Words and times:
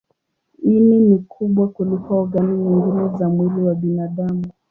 Ini 0.75 0.99
ni 0.99 1.17
kubwa 1.19 1.67
kuliko 1.69 2.17
ogani 2.21 2.57
nyingine 2.57 3.17
za 3.17 3.29
mwili 3.29 3.61
wa 3.61 3.75
binadamu. 3.75 4.43